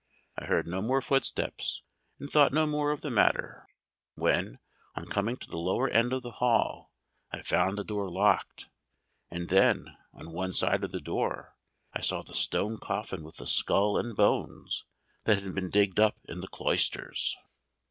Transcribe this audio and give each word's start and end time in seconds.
I 0.35 0.45
heard 0.45 0.65
no 0.65 0.81
more 0.81 0.99
footsteps, 0.99 1.83
and 2.19 2.27
thought 2.27 2.51
no 2.51 2.65
more 2.65 2.89
of 2.89 3.01
the 3.01 3.11
matter, 3.11 3.67
when, 4.15 4.57
on 4.95 5.05
coming 5.05 5.37
to 5.37 5.47
the 5.47 5.59
lower 5.59 5.87
end 5.89 6.11
of 6.11 6.23
the 6.23 6.31
hall, 6.31 6.91
I 7.31 7.43
found 7.43 7.77
the 7.77 7.83
door 7.83 8.09
locked, 8.09 8.67
and 9.29 9.47
then, 9.49 9.95
on 10.11 10.31
one 10.31 10.53
side 10.53 10.83
of 10.83 10.91
the 10.91 11.01
door, 11.01 11.55
I 11.93 12.01
saw 12.01 12.23
the 12.23 12.33
stone 12.33 12.79
coffin 12.79 13.23
with 13.23 13.35
the 13.37 13.45
skull 13.45 13.95
and 13.95 14.15
bones 14.17 14.85
that 15.25 15.43
had 15.43 15.53
been 15.53 15.69
digged 15.69 15.99
up 15.99 16.17
in 16.27 16.41
the 16.41 16.47
cloisters." 16.47 17.37